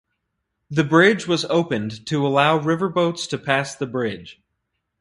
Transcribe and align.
The 0.71 0.83
bridge 0.83 1.27
was 1.27 1.45
opened 1.45 2.07
to 2.07 2.25
allow 2.25 2.57
riverboats 2.57 3.29
to 3.29 3.37
pass 3.37 3.75
the 3.75 3.85
bridge. 3.85 4.41